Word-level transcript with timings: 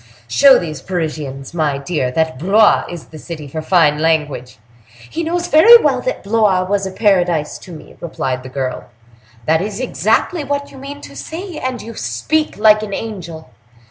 Show 0.27 0.57
these 0.57 0.81
Parisians, 0.81 1.53
my 1.53 1.77
dear, 1.77 2.09
that 2.09 2.39
Blois 2.39 2.85
is 2.89 3.09
the 3.09 3.19
city 3.19 3.47
for 3.47 3.61
fine 3.61 3.99
language!" 3.99 4.57
"He 5.07 5.21
knows 5.23 5.45
very 5.45 5.77
well 5.77 6.01
that 6.01 6.23
Blois 6.23 6.63
was 6.63 6.87
a 6.87 6.91
Paradise 6.91 7.59
to 7.59 7.71
me," 7.71 7.95
replied 7.99 8.41
the 8.41 8.49
girl. 8.49 8.85
"That 9.45 9.61
is 9.61 9.79
exactly 9.79 10.43
what 10.43 10.71
you 10.71 10.79
mean 10.79 11.01
to 11.01 11.15
say; 11.15 11.57
and 11.59 11.83
you 11.83 11.93
speak 11.93 12.57
like 12.57 12.81
an 12.81 12.95
angel." 12.95 13.51